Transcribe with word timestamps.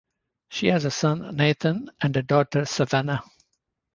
She 0.49 0.65
has 0.69 0.83
a 0.85 0.89
son, 0.89 1.35
Nathan, 1.35 1.91
and 2.01 2.17
a 2.17 2.23
daughter, 2.23 2.65
Savannah. 2.65 3.21